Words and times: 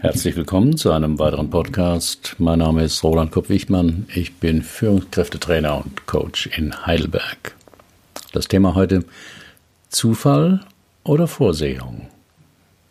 Herzlich 0.00 0.36
willkommen 0.36 0.76
zu 0.76 0.92
einem 0.92 1.18
weiteren 1.18 1.50
Podcast. 1.50 2.36
Mein 2.38 2.60
Name 2.60 2.84
ist 2.84 3.02
Roland 3.02 3.32
Kopp-Wichmann. 3.32 4.06
Ich 4.14 4.34
bin 4.34 4.62
Führungskräftetrainer 4.62 5.84
und 5.84 6.06
Coach 6.06 6.46
in 6.56 6.86
Heidelberg. 6.86 7.56
Das 8.32 8.46
Thema 8.46 8.76
heute 8.76 9.04
Zufall 9.88 10.60
oder 11.02 11.26
Vorsehung, 11.26 12.06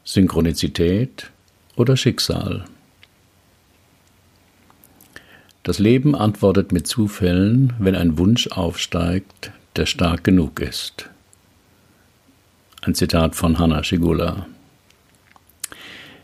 Synchronizität 0.04 1.31
oder 1.77 1.95
Schicksal. 1.95 2.65
Das 5.63 5.79
Leben 5.79 6.13
antwortet 6.13 6.73
mit 6.73 6.87
Zufällen, 6.87 7.71
wenn 7.79 7.95
ein 7.95 8.17
Wunsch 8.17 8.47
aufsteigt, 8.47 9.51
der 9.77 9.85
stark 9.85 10.25
genug 10.25 10.59
ist. 10.59 11.09
Ein 12.81 12.95
Zitat 12.95 13.33
von 13.33 13.59
Hanna 13.59 13.81
Schigula. 13.81 14.45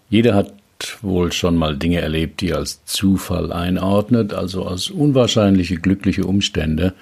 Jeder 0.10 0.36
hat 0.36 0.54
wohl 1.02 1.32
schon 1.32 1.56
mal 1.56 1.78
Dinge 1.78 2.02
erlebt, 2.02 2.42
die 2.42 2.50
er 2.50 2.58
als 2.58 2.84
Zufall 2.86 3.52
einordnet, 3.52 4.34
also 4.34 4.66
als 4.66 4.90
unwahrscheinliche 4.90 5.78
glückliche 5.78 6.26
Umstände, 6.26 6.94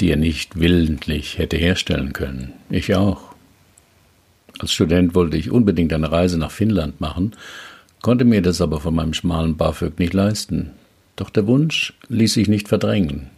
die 0.00 0.10
er 0.10 0.16
nicht 0.16 0.58
willentlich 0.58 1.38
hätte 1.38 1.56
herstellen 1.56 2.12
können. 2.12 2.52
Ich 2.70 2.94
auch. 2.94 3.34
Als 4.58 4.72
Student 4.72 5.14
wollte 5.14 5.36
ich 5.36 5.50
unbedingt 5.50 5.92
eine 5.92 6.10
Reise 6.10 6.38
nach 6.38 6.50
Finnland 6.50 7.00
machen, 7.00 7.32
konnte 8.02 8.24
mir 8.24 8.42
das 8.42 8.60
aber 8.60 8.80
von 8.80 8.94
meinem 8.94 9.14
schmalen 9.14 9.56
BAföG 9.56 9.98
nicht 9.98 10.14
leisten. 10.14 10.70
Doch 11.16 11.30
der 11.30 11.46
Wunsch 11.46 11.94
ließ 12.08 12.34
sich 12.34 12.48
nicht 12.48 12.68
verdrängen. 12.68 13.30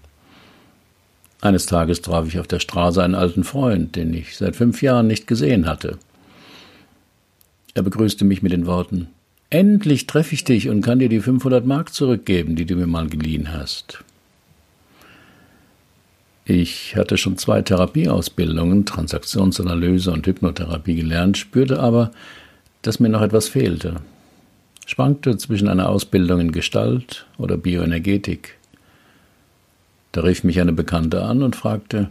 Eines 1.41 1.67
Tages 1.67 2.03
traf 2.03 2.27
ich 2.27 2.39
auf 2.39 2.47
der 2.47 2.61
Straße 2.61 3.03
einen 3.03 3.15
alten 3.15 3.45
Freund, 3.45 3.97
den 3.97 4.13
ich 4.13 4.37
seit 4.37 4.57
fünf 4.57 4.83
Jahren 4.83 5.07
nicht 5.07 5.27
gesehen 5.27 5.67
hatte. 5.67 5.99
Er 7.75 7.83
begrüßte 7.83 8.25
mich 8.25 8.43
mit 8.43 8.53
den 8.53 8.67
Worten 8.67 9.09
Endlich 9.51 10.07
treffe 10.07 10.35
ich 10.35 10.45
dich 10.45 10.69
und 10.69 10.81
kann 10.81 11.01
dir 11.01 11.09
die 11.09 11.21
500 11.21 11.67
Mark 11.67 11.93
zurückgeben, 11.93 12.55
die 12.55 12.67
du 12.67 12.77
mir 12.77 12.87
mal 12.87 13.09
geliehen 13.09 13.53
hast. 13.53 14.05
Ich 16.45 16.97
hatte 16.97 17.19
schon 17.19 17.37
zwei 17.37 17.61
Therapieausbildungen, 17.61 18.87
Transaktionsanalyse 18.87 20.13
und 20.13 20.27
Hypnotherapie 20.27 20.95
gelernt, 20.95 21.37
spürte 21.37 21.81
aber, 21.81 22.13
dass 22.83 23.01
mir 23.01 23.09
noch 23.09 23.23
etwas 23.23 23.49
fehlte. 23.49 23.97
Schwankte 24.87 25.37
zwischen 25.37 25.69
einer 25.69 25.89
Ausbildung 25.89 26.41
in 26.41 26.53
Gestalt 26.53 27.27
oder 27.37 27.57
Bioenergetik. 27.57 28.57
Da 30.13 30.23
rief 30.23 30.43
mich 30.45 30.61
eine 30.61 30.73
Bekannte 30.73 31.23
an 31.23 31.43
und 31.43 31.55
fragte, 31.55 32.11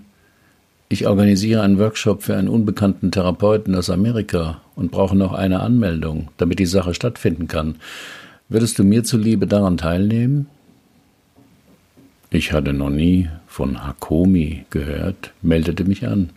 ich 0.90 1.06
organisiere 1.06 1.62
einen 1.62 1.78
Workshop 1.78 2.24
für 2.24 2.36
einen 2.36 2.50
unbekannten 2.50 3.12
Therapeuten 3.12 3.76
aus 3.76 3.92
Amerika 3.92 4.62
und 4.76 4.90
brauche 4.90 5.16
noch 5.16 5.34
eine 5.34 5.60
Anmeldung, 5.60 6.30
damit 6.38 6.58
die 6.58 6.66
Sache 6.66 6.96
stattfinden 6.96 7.48
kann. 7.48 7.76
Würdest 8.50 8.80
du 8.80 8.84
mir 8.84 9.04
zuliebe 9.04 9.46
daran 9.46 9.78
teilnehmen? 9.78 10.48
Ich 12.32 12.54
hatte 12.54 12.74
noch 12.74 12.90
nie 12.90 13.30
von 13.46 13.86
Hakomi 13.86 14.66
gehört, 14.72 15.32
meldete 15.44 15.86
mich 15.86 16.08
an. 16.08 16.32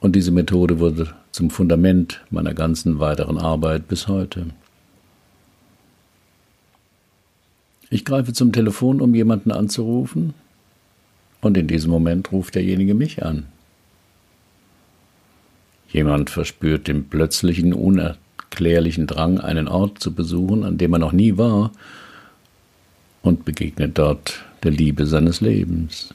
Und 0.00 0.14
diese 0.14 0.32
Methode 0.32 0.78
wurde 0.78 1.14
zum 1.32 1.48
Fundament 1.48 2.22
meiner 2.30 2.52
ganzen 2.52 2.98
weiteren 2.98 3.38
Arbeit 3.38 3.88
bis 3.88 4.06
heute. 4.08 4.46
Ich 7.88 8.04
greife 8.04 8.34
zum 8.34 8.52
Telefon, 8.52 9.00
um 9.00 9.14
jemanden 9.14 9.50
anzurufen, 9.50 10.34
und 11.40 11.56
in 11.56 11.66
diesem 11.66 11.90
Moment 11.90 12.32
ruft 12.32 12.54
derjenige 12.54 12.94
mich 12.94 13.24
an. 13.24 13.46
Jemand 15.88 16.30
verspürt 16.30 16.88
den 16.88 17.08
plötzlichen, 17.08 17.72
unerklärlichen 17.72 19.06
Drang, 19.06 19.40
einen 19.40 19.68
Ort 19.68 20.00
zu 20.00 20.12
besuchen, 20.12 20.64
an 20.64 20.78
dem 20.78 20.92
er 20.92 20.98
noch 20.98 21.12
nie 21.12 21.38
war, 21.38 21.72
und 23.22 23.44
begegnet 23.44 23.98
dort 23.98 24.44
der 24.62 24.70
Liebe 24.70 25.06
seines 25.06 25.40
Lebens. 25.40 26.14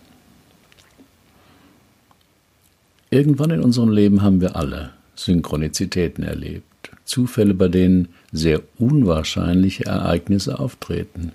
Irgendwann 3.09 3.51
in 3.51 3.61
unserem 3.61 3.89
Leben 3.89 4.21
haben 4.21 4.39
wir 4.39 4.55
alle 4.55 4.91
Synchronizitäten 5.15 6.23
erlebt, 6.23 6.91
Zufälle, 7.03 7.53
bei 7.53 7.67
denen 7.67 8.07
sehr 8.31 8.61
unwahrscheinliche 8.77 9.85
Ereignisse 9.85 10.59
auftreten. 10.59 11.33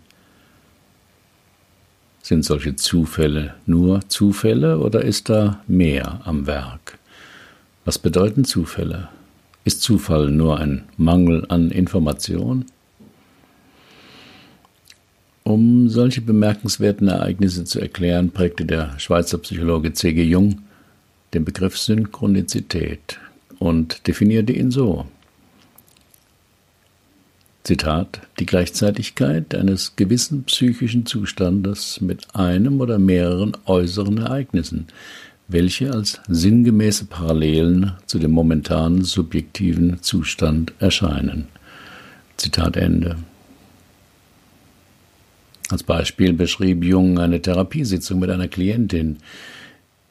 Sind 2.26 2.44
solche 2.44 2.74
Zufälle 2.74 3.54
nur 3.66 4.00
Zufälle 4.08 4.80
oder 4.80 5.04
ist 5.04 5.28
da 5.28 5.62
mehr 5.68 6.22
am 6.24 6.48
Werk? 6.48 6.98
Was 7.84 8.00
bedeuten 8.00 8.44
Zufälle? 8.44 9.10
Ist 9.64 9.80
Zufall 9.82 10.32
nur 10.32 10.58
ein 10.58 10.82
Mangel 10.96 11.46
an 11.50 11.70
Information? 11.70 12.64
Um 15.44 15.88
solche 15.88 16.20
bemerkenswerten 16.20 17.06
Ereignisse 17.06 17.62
zu 17.62 17.78
erklären, 17.78 18.32
prägte 18.32 18.64
der 18.64 18.98
Schweizer 18.98 19.38
Psychologe 19.38 19.92
C.G. 19.92 20.20
Jung 20.24 20.62
den 21.32 21.44
Begriff 21.44 21.78
Synchronizität 21.78 23.20
und 23.60 24.04
definierte 24.08 24.52
ihn 24.52 24.72
so. 24.72 25.06
Zitat, 27.66 28.20
die 28.38 28.46
Gleichzeitigkeit 28.46 29.52
eines 29.52 29.96
gewissen 29.96 30.44
psychischen 30.44 31.04
Zustandes 31.04 32.00
mit 32.00 32.36
einem 32.36 32.80
oder 32.80 33.00
mehreren 33.00 33.56
äußeren 33.64 34.18
Ereignissen, 34.18 34.86
welche 35.48 35.90
als 35.92 36.20
sinngemäße 36.28 37.06
Parallelen 37.06 37.94
zu 38.06 38.20
dem 38.20 38.30
momentanen 38.30 39.02
subjektiven 39.02 40.00
Zustand 40.00 40.74
erscheinen. 40.78 41.48
Zitat 42.36 42.76
Ende. 42.76 43.16
Als 45.68 45.82
Beispiel 45.82 46.34
beschrieb 46.34 46.84
Jung 46.84 47.18
eine 47.18 47.42
Therapiesitzung 47.42 48.20
mit 48.20 48.30
einer 48.30 48.46
Klientin, 48.46 49.16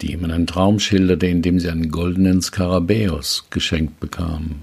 die 0.02 0.12
ihm 0.12 0.26
einen 0.26 0.46
Traum 0.46 0.82
schilderte, 0.82 1.28
in 1.28 1.42
dem 1.42 1.62
sie 1.62 1.70
einen 1.70 1.90
goldenen 1.90 2.42
Skarabäus 2.42 3.46
geschenkt 3.50 4.02
bekam. 4.02 4.56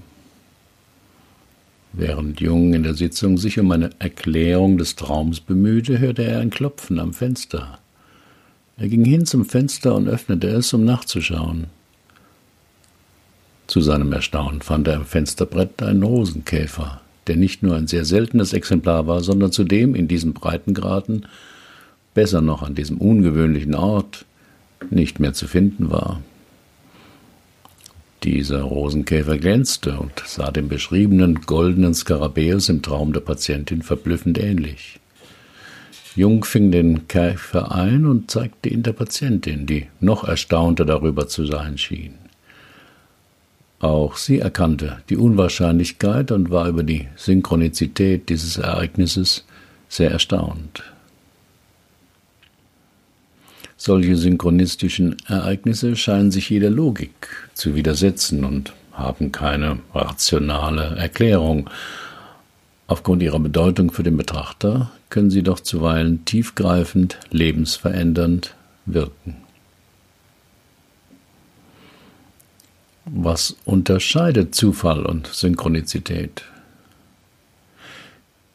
Während 1.95 2.41
Jung 2.41 2.73
in 2.73 2.81
der 2.81 2.95
Sitzung 2.95 3.37
sich 3.37 3.59
um 3.59 3.71
eine 3.71 3.91
Erklärung 3.99 4.79
des 4.79 4.95
Traums 4.95 5.39
bemühte, 5.39 5.99
hörte 5.99 6.23
er 6.23 6.39
ein 6.39 6.49
Klopfen 6.49 6.99
am 6.99 7.13
Fenster. 7.13 7.77
Er 8.77 8.87
ging 8.87 9.05
hin 9.05 9.27
zum 9.27 9.45
Fenster 9.45 9.95
und 9.95 10.07
öffnete 10.07 10.47
es, 10.47 10.73
um 10.73 10.83
nachzuschauen. 10.85 11.67
Zu 13.67 13.81
seinem 13.81 14.11
Erstaunen 14.11 14.61
fand 14.61 14.87
er 14.87 14.95
im 14.95 15.05
Fensterbrett 15.05 15.83
einen 15.83 16.01
Rosenkäfer, 16.01 16.99
der 17.27 17.35
nicht 17.35 17.61
nur 17.61 17.75
ein 17.75 17.87
sehr 17.87 18.05
seltenes 18.05 18.53
Exemplar 18.53 19.05
war, 19.05 19.21
sondern 19.21 19.51
zudem 19.51 19.93
in 19.93 20.07
diesen 20.07 20.33
Breitengraden, 20.33 21.27
besser 22.15 22.41
noch 22.41 22.63
an 22.63 22.73
diesem 22.73 22.97
ungewöhnlichen 22.97 23.75
Ort, 23.75 24.25
nicht 24.89 25.19
mehr 25.19 25.33
zu 25.33 25.47
finden 25.47 25.91
war. 25.91 26.21
Dieser 28.23 28.61
Rosenkäfer 28.61 29.37
glänzte 29.37 29.99
und 29.99 30.23
sah 30.25 30.49
dem 30.49 30.69
beschriebenen 30.69 31.41
goldenen 31.41 31.93
Skarabäus 31.93 32.69
im 32.69 32.81
Traum 32.81 33.11
der 33.11 33.19
Patientin 33.19 33.81
verblüffend 33.81 34.37
ähnlich. 34.37 34.99
Jung 36.15 36.45
fing 36.45 36.71
den 36.71 37.07
Käfer 37.09 37.73
ein 37.73 38.05
und 38.05 38.31
zeigte 38.31 38.69
ihn 38.69 38.83
der 38.83 38.93
Patientin, 38.93 39.65
die 39.65 39.87
noch 39.99 40.23
erstaunter 40.23 40.85
darüber 40.85 41.27
zu 41.27 41.45
sein 41.45 41.77
schien. 41.77 42.13
Auch 43.79 44.15
sie 44.15 44.39
erkannte 44.39 45.01
die 45.09 45.17
Unwahrscheinlichkeit 45.17 46.31
und 46.31 46.49
war 46.49 46.69
über 46.69 46.83
die 46.83 47.07
Synchronizität 47.17 48.29
dieses 48.29 48.57
Ereignisses 48.57 49.43
sehr 49.89 50.11
erstaunt. 50.11 50.92
Solche 53.85 54.15
synchronistischen 54.15 55.17
Ereignisse 55.27 55.97
scheinen 55.97 56.31
sich 56.31 56.49
jeder 56.49 56.69
Logik 56.69 57.27
zu 57.53 57.75
widersetzen 57.75 58.45
und 58.45 58.71
haben 58.93 59.33
keine 59.33 59.79
rationale 59.93 60.95
Erklärung. 60.95 61.69
Aufgrund 62.87 63.21
ihrer 63.21 63.41
Bedeutung 63.41 63.91
für 63.91 64.03
den 64.03 64.15
Betrachter 64.15 64.89
können 65.09 65.29
sie 65.29 65.43
doch 65.43 65.59
zuweilen 65.59 66.23
tiefgreifend, 66.23 67.19
lebensverändernd 67.29 68.55
wirken. 68.85 69.35
Was 73.03 73.57
unterscheidet 73.65 74.55
Zufall 74.55 75.05
und 75.05 75.27
Synchronizität? 75.27 76.45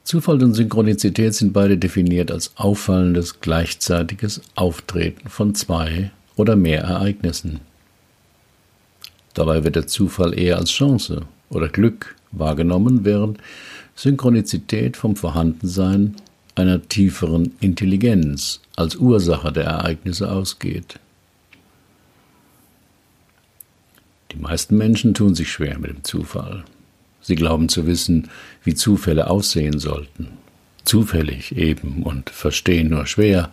Zufall 0.09 0.43
und 0.43 0.55
Synchronizität 0.55 1.35
sind 1.35 1.53
beide 1.53 1.77
definiert 1.77 2.31
als 2.31 2.53
auffallendes 2.57 3.43
gleichzeitiges 3.43 4.41
Auftreten 4.55 5.29
von 5.29 5.55
zwei 5.55 6.13
oder 6.35 6.57
mehr 6.57 6.81
Ereignissen. 6.81 7.61
Dabei 9.35 9.65
wird 9.65 9.77
der 9.77 9.87
Zufall 9.87 10.33
eher 10.33 10.57
als 10.57 10.71
Chance 10.71 11.27
oder 11.51 11.69
Glück 11.69 12.17
wahrgenommen, 12.33 13.05
während 13.05 13.37
Synchronizität 13.97 14.97
vom 14.97 15.15
Vorhandensein 15.15 16.17
einer 16.55 16.89
tieferen 16.89 17.53
Intelligenz 17.61 18.63
als 18.77 18.97
Ursache 18.97 19.53
der 19.53 19.65
Ereignisse 19.65 20.33
ausgeht. 20.33 20.99
Die 24.33 24.39
meisten 24.39 24.79
Menschen 24.79 25.13
tun 25.13 25.35
sich 25.35 25.53
schwer 25.53 25.79
mit 25.79 25.91
dem 25.91 26.03
Zufall. 26.03 26.65
Sie 27.29 27.35
glauben 27.35 27.69
zu 27.69 27.87
wissen, 27.87 28.31
wie 28.65 28.75
Zufälle 28.75 29.29
aussehen 29.29 29.79
sollten. 29.79 30.29
Zufällig 30.87 31.55
eben 31.59 32.03
und 32.03 32.31
verstehen 32.31 32.89
nur 32.89 33.05
schwer, 33.05 33.51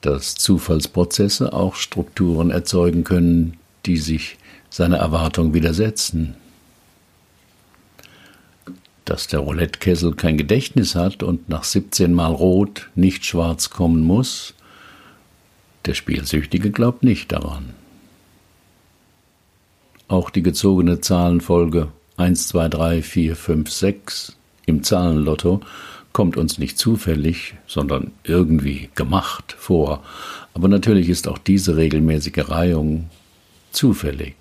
dass 0.00 0.36
Zufallsprozesse 0.36 1.52
auch 1.52 1.74
Strukturen 1.74 2.50
erzeugen 2.50 3.04
können, 3.04 3.58
die 3.84 3.98
sich 3.98 4.38
seiner 4.70 4.96
Erwartung 4.96 5.52
widersetzen. 5.52 6.34
Dass 9.04 9.26
der 9.26 9.40
Roulettekessel 9.40 10.14
kein 10.14 10.38
Gedächtnis 10.38 10.94
hat 10.94 11.22
und 11.22 11.50
nach 11.50 11.64
17 11.64 12.14
Mal 12.14 12.32
rot 12.32 12.88
nicht 12.94 13.26
schwarz 13.26 13.68
kommen 13.68 14.02
muss, 14.02 14.54
der 15.84 15.92
Spielsüchtige 15.92 16.70
glaubt 16.70 17.02
nicht 17.02 17.32
daran. 17.32 17.74
Auch 20.08 20.30
die 20.30 20.42
gezogene 20.42 21.02
Zahlenfolge 21.02 21.88
1, 22.16 22.48
2, 22.48 22.68
3, 22.68 23.02
4, 23.02 23.36
5, 23.36 23.70
6 23.70 24.36
im 24.66 24.82
Zahlenlotto 24.82 25.60
kommt 26.12 26.36
uns 26.36 26.58
nicht 26.58 26.78
zufällig, 26.78 27.54
sondern 27.66 28.12
irgendwie 28.22 28.88
gemacht 28.94 29.56
vor. 29.58 30.02
Aber 30.54 30.68
natürlich 30.68 31.08
ist 31.08 31.26
auch 31.26 31.38
diese 31.38 31.76
regelmäßige 31.76 32.48
Reihung 32.48 33.10
zufällig. 33.72 34.36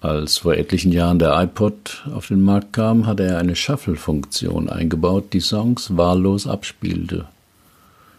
Als 0.00 0.38
vor 0.38 0.54
etlichen 0.54 0.92
Jahren 0.92 1.18
der 1.18 1.40
iPod 1.40 2.04
auf 2.12 2.26
den 2.26 2.42
Markt 2.42 2.72
kam, 2.72 3.06
hatte 3.06 3.22
er 3.22 3.38
eine 3.38 3.56
Shuffle-Funktion 3.56 4.68
eingebaut, 4.68 5.32
die 5.32 5.40
Songs 5.40 5.96
wahllos 5.96 6.46
abspielte. 6.46 7.26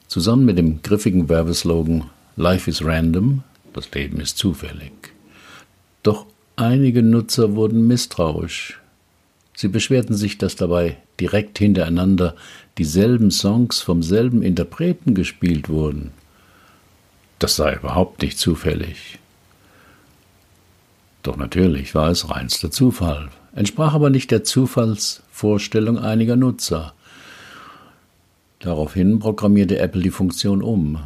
Zusammen 0.08 0.46
mit 0.46 0.58
dem 0.58 0.82
griffigen 0.82 1.28
Werbeslogan 1.30 2.06
Life 2.38 2.70
is 2.70 2.84
random, 2.84 3.44
das 3.74 3.92
Leben 3.92 4.20
ist 4.22 4.38
zufällig. 4.38 4.94
Doch 6.04 6.26
einige 6.57 7.04
Nutzer 7.04 7.56
wurden 7.56 7.88
misstrauisch. 7.88 8.80
Sie 9.56 9.69
beschwerten 9.69 10.15
sich, 10.15 10.38
dass 10.38 10.56
dabei 10.56 10.98
direkt 11.19 11.57
hintereinander 11.57 12.36
dieselben 12.77 13.31
Songs 13.31 13.80
vom 13.80 14.04
selben 14.04 14.42
Interpreten 14.44 15.15
gespielt 15.15 15.69
wurden. 15.69 16.12
Das 17.39 17.56
sei 17.56 17.75
überhaupt 17.75 18.21
nicht 18.21 18.38
zufällig. 18.38 19.19
Doch 21.24 21.38
natürlich 21.38 21.95
war 21.95 22.09
es 22.09 22.30
reinster 22.30 22.71
Zufall, 22.71 23.30
entsprach 23.56 23.94
aber 23.94 24.09
nicht 24.09 24.31
der 24.31 24.44
Zufallsvorstellung 24.44 25.98
einiger 25.98 26.36
Nutzer. 26.36 26.94
Daraufhin 28.59 29.19
programmierte 29.19 29.77
Apple 29.77 30.01
die 30.01 30.09
Funktion 30.09 30.63
um. 30.63 31.00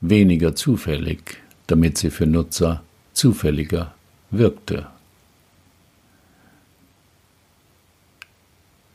Weniger 0.00 0.56
zufällig, 0.56 1.38
damit 1.68 1.98
sie 1.98 2.10
für 2.10 2.26
Nutzer 2.26 2.82
zufälliger 3.12 3.94
wirkte. 4.32 4.86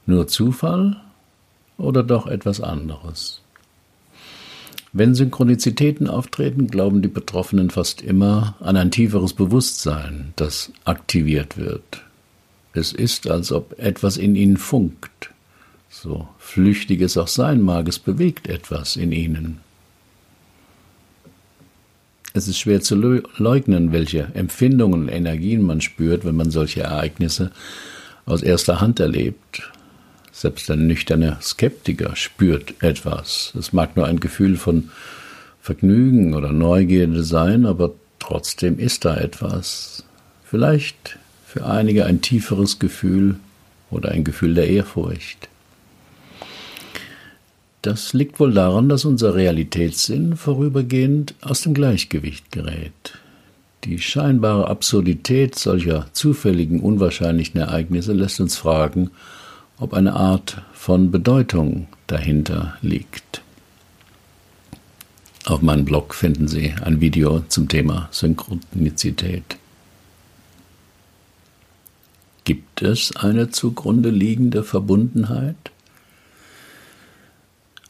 Nur 0.05 0.27
Zufall 0.27 1.01
oder 1.77 2.03
doch 2.03 2.27
etwas 2.27 2.61
anderes? 2.61 3.41
Wenn 4.93 5.15
Synchronizitäten 5.15 6.07
auftreten, 6.09 6.67
glauben 6.67 7.01
die 7.01 7.07
Betroffenen 7.07 7.69
fast 7.69 8.01
immer 8.01 8.55
an 8.59 8.77
ein 8.77 8.89
tieferes 8.89 9.33
Bewusstsein, 9.33 10.33
das 10.37 10.71
aktiviert 10.85 11.57
wird. 11.57 12.03
Es 12.73 12.93
ist, 12.93 13.29
als 13.29 13.51
ob 13.51 13.77
etwas 13.79 14.17
in 14.17 14.35
ihnen 14.35 14.57
funkt. 14.57 15.31
So 15.89 16.27
flüchtig 16.37 17.01
es 17.01 17.17
auch 17.17 17.27
sein 17.27 17.61
mag, 17.61 17.87
es 17.87 17.99
bewegt 17.99 18.47
etwas 18.47 18.95
in 18.95 19.11
ihnen. 19.11 19.59
Es 22.37 22.47
ist 22.47 22.59
schwer 22.59 22.81
zu 22.81 22.93
leugnen, 22.93 23.91
welche 23.91 24.27
Empfindungen 24.35 25.01
und 25.01 25.09
Energien 25.09 25.63
man 25.63 25.81
spürt, 25.81 26.23
wenn 26.23 26.35
man 26.35 26.51
solche 26.51 26.81
Ereignisse 26.81 27.49
aus 28.27 28.43
erster 28.43 28.79
Hand 28.79 28.99
erlebt. 28.99 29.71
Selbst 30.31 30.69
ein 30.69 30.85
nüchterner 30.85 31.39
Skeptiker 31.41 32.15
spürt 32.15 32.75
etwas. 32.83 33.53
Es 33.57 33.73
mag 33.73 33.97
nur 33.97 34.05
ein 34.05 34.19
Gefühl 34.19 34.55
von 34.55 34.91
Vergnügen 35.61 36.35
oder 36.35 36.51
Neugierde 36.51 37.23
sein, 37.23 37.65
aber 37.65 37.93
trotzdem 38.19 38.77
ist 38.77 39.05
da 39.05 39.17
etwas. 39.17 40.03
Vielleicht 40.43 41.17
für 41.43 41.65
einige 41.65 42.05
ein 42.05 42.21
tieferes 42.21 42.77
Gefühl 42.77 43.37
oder 43.89 44.11
ein 44.11 44.23
Gefühl 44.23 44.53
der 44.53 44.69
Ehrfurcht. 44.69 45.49
Das 47.81 48.13
liegt 48.13 48.39
wohl 48.39 48.53
daran, 48.53 48.89
dass 48.89 49.05
unser 49.05 49.35
Realitätssinn 49.35 50.35
vorübergehend 50.35 51.35
aus 51.41 51.61
dem 51.61 51.73
Gleichgewicht 51.73 52.51
gerät. 52.51 53.19
Die 53.83 53.99
scheinbare 53.99 54.67
Absurdität 54.67 55.55
solcher 55.55 56.07
zufälligen, 56.11 56.81
unwahrscheinlichen 56.81 57.59
Ereignisse 57.59 58.13
lässt 58.13 58.41
uns 58.41 58.57
fragen, 58.57 59.11
ob 59.79 59.93
eine 59.93 60.13
Art 60.13 60.61
von 60.73 61.11
Bedeutung 61.11 61.87
dahinter 62.07 62.77
liegt. 62.81 63.41
Auf 65.45 65.61
meinem 65.61 65.85
Blog 65.85 66.13
finden 66.13 66.47
Sie 66.47 66.73
ein 66.81 66.99
Video 66.99 67.41
zum 67.47 67.69
Thema 67.69 68.09
Synchronizität. 68.11 69.55
Gibt 72.43 72.81
es 72.81 73.15
eine 73.15 73.49
zugrunde 73.49 74.09
liegende 74.09 74.63
Verbundenheit? 74.63 75.55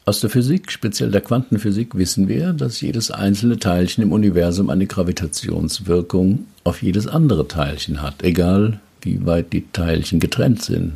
Aus 0.08 0.22
der 0.22 0.30
Physik, 0.30 0.72
speziell 0.72 1.12
der 1.12 1.20
Quantenphysik, 1.20 1.96
wissen 1.96 2.30
wir, 2.30 2.54
dass 2.54 2.80
jedes 2.80 3.12
einzelne 3.12 3.60
Teilchen 3.60 4.04
im 4.04 4.14
Universum 4.14 4.70
eine 4.70 4.88
Gravitationswirkung 4.88 6.46
auf 6.64 6.82
jedes 6.82 7.08
andere 7.08 7.50
Teilchen 7.50 8.02
hat, 8.02 8.24
egal 8.24 8.80
wie 9.02 9.26
weit 9.26 9.52
die 9.52 9.66
Teilchen 9.74 10.22
getrennt 10.22 10.64
sind. 10.64 10.94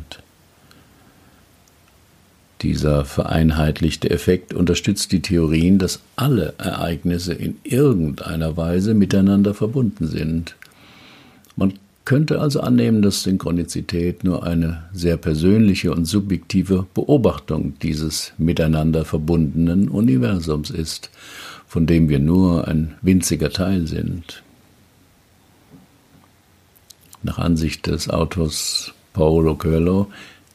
Dieser 2.62 3.04
vereinheitlichte 3.04 4.08
Effekt 4.08 4.54
unterstützt 4.54 5.12
die 5.12 5.20
Theorien, 5.20 5.78
dass 5.78 6.00
alle 6.16 6.54
Ereignisse 6.56 7.34
in 7.34 7.58
irgendeiner 7.64 8.56
Weise 8.56 8.94
miteinander 8.94 9.52
verbunden 9.52 10.06
sind. 10.06 10.56
Man 11.54 11.74
könnte 12.04 12.40
also 12.40 12.60
annehmen, 12.60 13.02
dass 13.02 13.22
Synchronizität 13.22 14.24
nur 14.24 14.44
eine 14.44 14.84
sehr 14.92 15.16
persönliche 15.16 15.92
und 15.92 16.04
subjektive 16.04 16.86
Beobachtung 16.94 17.74
dieses 17.80 18.32
miteinander 18.38 19.04
verbundenen 19.04 19.88
Universums 19.88 20.70
ist, 20.70 21.10
von 21.66 21.86
dem 21.86 22.08
wir 22.08 22.18
nur 22.18 22.66
ein 22.66 22.94
winziger 23.02 23.50
Teil 23.50 23.86
sind. 23.86 24.42
Nach 27.22 27.38
Ansicht 27.38 27.86
des 27.86 28.10
Autors 28.10 28.92
Paolo 29.12 29.54
Coelho 29.54 30.10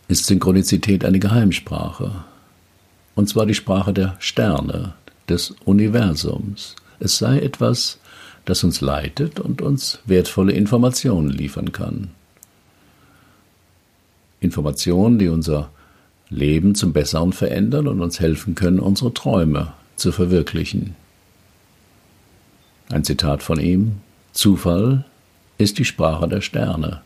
ist 0.08 0.26
Synchronizität 0.26 1.06
eine 1.06 1.20
Geheimsprache. 1.20 2.12
Und 3.16 3.30
zwar 3.30 3.46
die 3.46 3.56
Sprache 3.56 3.94
der 3.94 4.16
Sterne, 4.20 4.94
des 5.30 5.56
Universums. 5.66 6.76
Es 7.00 7.18
sei 7.18 7.40
etwas, 7.40 8.00
das 8.48 8.64
uns 8.64 8.80
leitet 8.80 9.42
und 9.42 9.62
uns 9.62 10.00
wertvolle 10.06 10.54
Informationen 10.54 11.30
liefern 11.30 11.74
kann. 11.74 12.12
Informationen, 14.40 15.20
die 15.20 15.28
unser 15.28 15.70
Leben 16.30 16.74
zum 16.74 16.94
Besseren 16.94 17.34
verändern 17.34 17.88
und 17.88 18.02
uns 18.02 18.22
helfen 18.22 18.56
können, 18.56 18.80
unsere 18.80 19.14
Träume 19.14 19.74
zu 19.98 20.14
verwirklichen. 20.14 20.96
Ein 22.90 23.04
Zitat 23.04 23.44
von 23.44 23.60
ihm 23.60 23.98
Zufall 24.32 25.04
ist 25.58 25.78
die 25.78 25.86
Sprache 25.86 26.30
der 26.30 26.42
Sterne. 26.42 27.02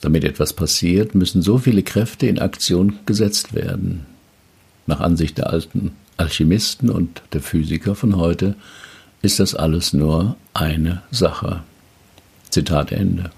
Damit 0.00 0.24
etwas 0.24 0.54
passiert, 0.54 1.14
müssen 1.14 1.42
so 1.42 1.58
viele 1.58 1.82
Kräfte 1.82 2.26
in 2.26 2.38
Aktion 2.38 3.00
gesetzt 3.04 3.52
werden. 3.52 4.06
Nach 4.86 5.00
Ansicht 5.00 5.36
der 5.36 5.50
alten 5.50 5.92
Alchemisten 6.16 6.88
und 6.88 7.22
der 7.34 7.42
Physiker 7.42 7.94
von 7.94 8.16
heute 8.16 8.54
ist 9.22 9.40
das 9.40 9.54
alles 9.54 9.92
nur 9.92 10.36
eine 10.54 11.02
Sache. 11.10 11.62
Zitat 12.50 12.92
Ende. 12.92 13.30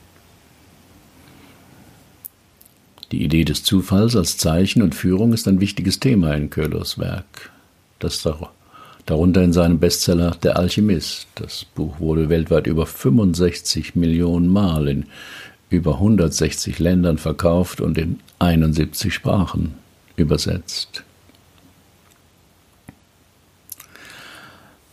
Die 3.13 3.25
Idee 3.25 3.45
des 3.45 3.65
Zufalls 3.65 4.15
als 4.15 4.37
Zeichen 4.37 4.83
und 4.83 4.95
Führung 4.95 5.33
ist 5.33 5.49
ein 5.49 5.61
wichtiges 5.61 5.99
Thema 5.99 6.35
in 6.35 6.49
Köhlers 6.49 6.99
Werk. 6.99 7.51
Das 7.99 8.27
darunter 9.07 9.43
in 9.43 9.53
seinem 9.53 9.81
Bestseller 9.81 10.37
Der 10.43 10.57
Alchemist. 10.57 11.27
Das 11.35 11.65
Buch 11.65 11.99
wurde 11.99 12.29
weltweit 12.29 12.69
über 12.69 12.87
65 12.87 13.97
Millionen 13.97 14.47
Mal 14.49 14.87
in 14.87 15.07
über 15.71 15.95
160 15.95 16.79
Ländern 16.79 17.19
verkauft 17.19 17.81
und 17.81 17.99
in 17.99 18.21
71 18.39 19.13
Sprachen 19.13 19.75
übersetzt. 20.17 21.05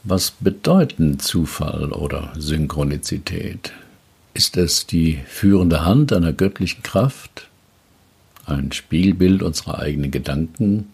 Was 0.10 0.32
bedeuten 0.32 1.20
Zufall 1.20 1.92
oder 1.92 2.32
Synchronizität? 2.38 3.74
Ist 4.34 4.56
es 4.56 4.88
die 4.88 5.20
führende 5.28 5.84
Hand 5.84 6.14
einer 6.14 6.32
göttlichen 6.32 6.82
Kraft, 6.82 7.50
ein 8.46 8.72
Spiegelbild 8.72 9.44
unserer 9.44 9.80
eigenen 9.80 10.10
Gedanken 10.10 10.88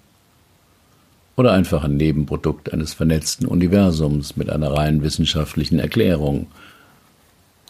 oder 1.35 1.51
einfach 1.51 1.83
ein 1.83 1.95
Nebenprodukt 1.95 2.73
eines 2.73 2.95
vernetzten 2.95 3.45
Universums 3.45 4.35
mit 4.35 4.49
einer 4.49 4.71
rein 4.71 5.03
wissenschaftlichen 5.03 5.77
Erklärung 5.77 6.47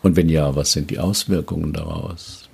Und 0.02 0.16
wenn 0.16 0.30
ja, 0.30 0.56
was 0.56 0.72
sind 0.72 0.92
die 0.92 1.00
Auswirkungen 1.00 1.74
daraus? 1.74 2.48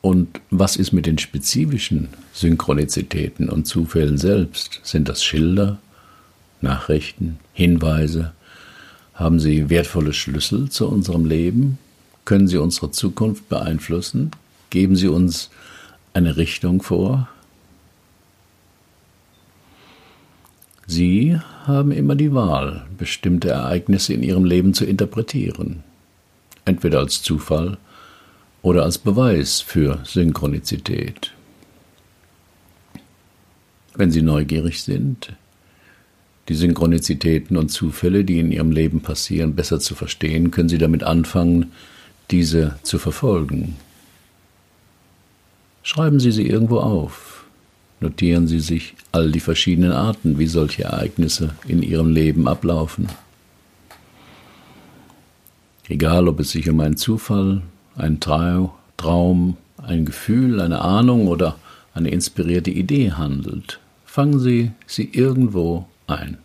Und 0.00 0.40
was 0.48 0.76
ist 0.76 0.92
mit 0.92 1.04
den 1.04 1.18
spezifischen 1.18 2.08
Synchronizitäten 2.32 3.50
und 3.50 3.66
Zufällen 3.66 4.16
selbst? 4.16 4.80
Sind 4.82 5.10
das 5.10 5.22
Schilder, 5.22 5.78
Nachrichten, 6.60 7.38
Hinweise? 7.52 8.32
Haben 9.14 9.38
sie 9.38 9.70
wertvolle 9.70 10.12
Schlüssel 10.12 10.70
zu 10.70 10.88
unserem 10.88 11.24
Leben? 11.24 11.78
Können 12.24 12.48
sie 12.48 12.58
unsere 12.58 12.90
Zukunft 12.90 13.48
beeinflussen? 13.48 14.30
Geben 14.70 14.96
sie 14.96 15.08
uns 15.08 15.50
eine 16.14 16.36
Richtung 16.36 16.82
vor? 16.82 17.28
Sie 20.86 21.38
haben 21.66 21.92
immer 21.92 22.14
die 22.14 22.34
Wahl, 22.34 22.86
bestimmte 22.98 23.50
Ereignisse 23.50 24.12
in 24.12 24.22
ihrem 24.22 24.44
Leben 24.44 24.74
zu 24.74 24.84
interpretieren, 24.84 25.82
entweder 26.64 26.98
als 26.98 27.22
Zufall 27.22 27.78
oder 28.62 28.82
als 28.82 28.98
Beweis 28.98 29.60
für 29.60 30.00
Synchronizität. 30.04 31.32
Wenn 33.94 34.10
Sie 34.10 34.22
neugierig 34.22 34.82
sind, 34.82 35.34
die 36.48 36.54
Synchronizitäten 36.54 37.56
und 37.56 37.70
Zufälle, 37.70 38.24
die 38.24 38.38
in 38.38 38.52
Ihrem 38.52 38.70
Leben 38.70 39.00
passieren, 39.00 39.54
besser 39.54 39.80
zu 39.80 39.94
verstehen, 39.94 40.50
können 40.50 40.68
Sie 40.68 40.78
damit 40.78 41.02
anfangen, 41.02 41.72
diese 42.30 42.78
zu 42.82 42.98
verfolgen. 42.98 43.76
Schreiben 45.82 46.20
Sie 46.20 46.32
sie 46.32 46.46
irgendwo 46.46 46.78
auf, 46.78 47.44
notieren 48.00 48.46
Sie 48.48 48.60
sich 48.60 48.94
all 49.12 49.30
die 49.30 49.40
verschiedenen 49.40 49.92
Arten, 49.92 50.38
wie 50.38 50.46
solche 50.46 50.84
Ereignisse 50.84 51.50
in 51.66 51.82
Ihrem 51.82 52.10
Leben 52.10 52.48
ablaufen. 52.48 53.08
Egal, 55.88 56.28
ob 56.28 56.40
es 56.40 56.50
sich 56.50 56.68
um 56.70 56.80
einen 56.80 56.96
Zufall, 56.96 57.62
einen 57.96 58.18
Traum, 58.20 59.56
ein 59.76 60.06
Gefühl, 60.06 60.60
eine 60.60 60.80
Ahnung 60.80 61.28
oder 61.28 61.56
eine 61.92 62.08
inspirierte 62.08 62.70
Idee 62.70 63.12
handelt, 63.12 63.80
fangen 64.06 64.38
Sie 64.38 64.72
sie 64.86 65.10
irgendwo 65.12 65.86
ein. 66.06 66.38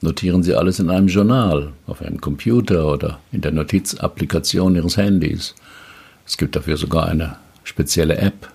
Notieren 0.00 0.42
Sie 0.42 0.54
alles 0.54 0.78
in 0.78 0.90
einem 0.90 1.08
Journal, 1.08 1.72
auf 1.86 2.02
einem 2.02 2.20
Computer 2.20 2.92
oder 2.92 3.18
in 3.32 3.40
der 3.40 3.52
Notizapplikation 3.52 4.76
Ihres 4.76 4.96
Handys. 4.96 5.54
Es 6.26 6.36
gibt 6.36 6.54
dafür 6.54 6.76
sogar 6.76 7.06
eine 7.06 7.38
spezielle 7.64 8.18
App. 8.18 8.52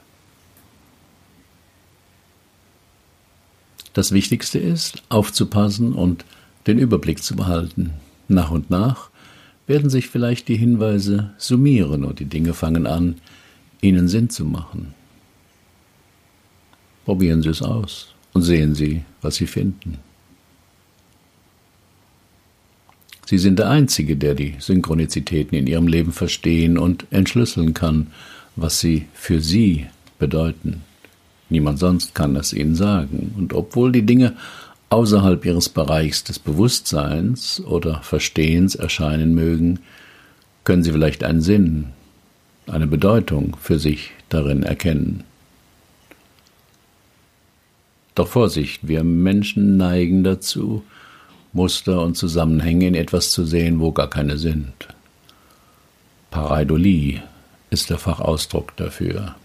Das 3.94 4.12
Wichtigste 4.12 4.60
ist, 4.60 5.04
aufzupassen 5.10 5.94
und 5.94 6.24
den 6.68 6.78
Überblick 6.78 7.24
zu 7.24 7.36
behalten. 7.36 7.92
Nach 8.28 8.52
und 8.52 8.70
nach 8.70 9.10
werden 9.68 9.90
sich 9.90 10.08
vielleicht 10.08 10.48
die 10.48 10.58
Hinweise 10.58 11.32
summieren 11.38 12.06
und 12.06 12.20
die 12.20 12.26
Dinge 12.26 12.54
fangen 12.54 12.88
an, 12.88 13.16
ihnen 13.82 14.08
Sinn 14.08 14.30
zu 14.30 14.46
machen. 14.46 14.94
Probieren 17.06 17.42
Sie 17.42 17.50
es 17.50 17.62
aus 17.62 18.14
und 18.34 18.44
sehen 18.44 18.76
Sie, 18.76 19.04
was 19.22 19.36
Sie 19.36 19.48
finden. 19.48 19.98
Sie 23.26 23.38
sind 23.38 23.60
der 23.60 23.70
Einzige, 23.70 24.18
der 24.18 24.36
die 24.36 24.56
Synchronizitäten 24.60 25.58
in 25.58 25.66
Ihrem 25.66 25.88
Leben 25.88 26.12
verstehen 26.12 26.78
und 26.78 27.06
entschlüsseln 27.12 27.74
kann, 27.74 28.08
was 28.58 28.82
sie 28.82 29.08
für 29.14 29.40
Sie 29.40 29.88
bedeuten. 30.20 30.82
Niemand 31.50 31.80
sonst 31.80 32.16
kann 32.16 32.36
es 32.36 32.54
ihnen 32.54 32.76
sagen. 32.76 33.34
Und 33.38 33.54
obwohl 33.54 33.92
die 33.92 34.06
Dinge 34.06 34.36
außerhalb 34.90 35.46
ihres 35.46 35.70
Bereichs 35.70 36.24
des 36.24 36.40
Bewusstseins 36.40 37.62
oder 37.62 38.02
Verstehens 38.04 38.76
erscheinen 38.76 39.34
mögen, 39.34 39.80
können 40.64 40.84
sie 40.84 40.92
vielleicht 40.92 41.24
einen 41.24 41.42
Sinn, 41.42 41.88
eine 42.68 42.88
Bedeutung 42.88 43.58
für 43.60 43.80
sich 43.80 44.12
darin 44.30 44.64
erkennen. 44.64 45.24
Doch 48.16 48.28
Vorsicht, 48.28 48.88
wir 48.88 49.04
Menschen 49.04 49.78
neigen 49.78 50.24
dazu, 50.24 50.84
Muster 51.54 52.02
und 52.02 52.16
Zusammenhänge 52.16 52.88
in 52.88 52.96
etwas 52.96 53.32
zu 53.32 53.46
sehen, 53.46 53.80
wo 53.80 53.92
gar 53.92 54.10
keine 54.10 54.38
sind. 54.38 54.74
Pareidolie 56.30 57.22
ist 57.70 57.90
der 57.90 57.98
Fachausdruck 57.98 58.76
dafür. 58.78 59.36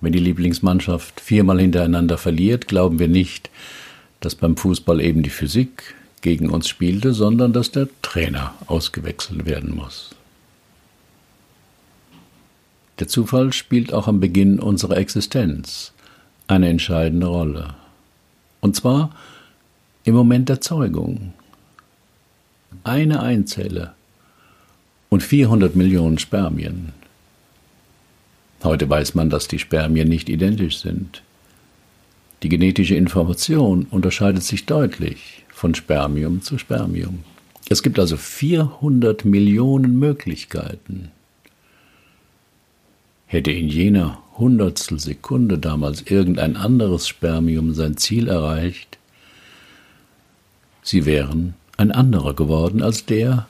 Wenn 0.00 0.12
die 0.12 0.18
Lieblingsmannschaft 0.18 1.20
viermal 1.20 1.60
hintereinander 1.60 2.18
verliert, 2.18 2.66
glauben 2.66 2.98
wir 2.98 3.08
nicht, 3.08 3.50
dass 4.20 4.34
beim 4.34 4.56
Fußball 4.56 5.00
eben 5.00 5.22
die 5.22 5.30
Physik 5.30 5.94
gegen 6.22 6.50
uns 6.50 6.68
spielte, 6.68 7.14
sondern 7.14 7.52
dass 7.52 7.70
der 7.70 7.88
Trainer 8.02 8.54
ausgewechselt 8.66 9.46
werden 9.46 9.74
muss. 9.74 10.14
Der 12.98 13.08
Zufall 13.08 13.52
spielt 13.52 13.92
auch 13.92 14.08
am 14.08 14.20
Beginn 14.20 14.60
unserer 14.60 14.96
Existenz 14.96 15.92
eine 16.48 16.68
entscheidende 16.68 17.26
Rolle. 17.26 17.74
Und 18.60 18.76
zwar 18.76 19.10
im 20.04 20.14
Moment 20.14 20.48
der 20.48 20.60
Zeugung. 20.60 21.32
Eine 22.84 23.20
Einzelle 23.20 23.94
und 25.08 25.22
400 25.22 25.76
Millionen 25.76 26.18
Spermien 26.18 26.92
Heute 28.64 28.88
weiß 28.88 29.16
man, 29.16 29.28
dass 29.28 29.48
die 29.48 29.58
Spermien 29.58 30.08
nicht 30.08 30.28
identisch 30.28 30.78
sind. 30.78 31.22
Die 32.44 32.48
genetische 32.48 32.94
Information 32.94 33.86
unterscheidet 33.90 34.44
sich 34.44 34.66
deutlich 34.66 35.44
von 35.48 35.74
Spermium 35.74 36.42
zu 36.42 36.58
Spermium. 36.58 37.24
Es 37.68 37.82
gibt 37.82 37.98
also 37.98 38.16
400 38.16 39.24
Millionen 39.24 39.98
Möglichkeiten. 39.98 41.10
Hätte 43.26 43.50
in 43.50 43.68
jener 43.68 44.21
Hundertstel 44.38 44.98
Sekunde 44.98 45.58
damals 45.58 46.02
irgendein 46.02 46.56
anderes 46.56 47.08
Spermium 47.08 47.74
sein 47.74 47.96
Ziel 47.96 48.28
erreicht, 48.28 48.98
sie 50.82 51.04
wären 51.04 51.54
ein 51.76 51.92
anderer 51.92 52.34
geworden 52.34 52.82
als 52.82 53.04
der, 53.04 53.46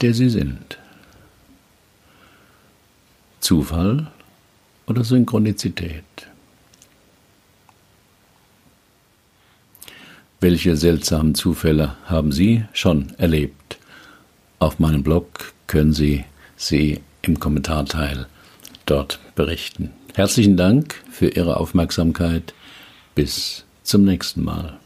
der 0.00 0.14
sie 0.14 0.28
sind. 0.28 0.78
Zufall 3.40 4.10
oder 4.86 5.04
Synchronizität. 5.04 6.04
Welche 10.40 10.76
seltsamen 10.76 11.34
Zufälle 11.34 11.96
haben 12.04 12.30
Sie 12.30 12.64
schon 12.72 13.12
erlebt? 13.18 13.78
Auf 14.60 14.78
meinem 14.78 15.02
Blog 15.02 15.52
können 15.66 15.92
Sie 15.92 16.24
sie 16.56 17.00
im 17.22 17.40
Kommentarteil 17.40 18.26
dort 18.90 19.18
berichten. 19.34 19.90
Herzlichen 20.14 20.56
Dank 20.56 21.02
für 21.10 21.28
Ihre 21.28 21.58
Aufmerksamkeit. 21.58 22.54
Bis 23.14 23.64
zum 23.82 24.04
nächsten 24.04 24.44
Mal. 24.44 24.78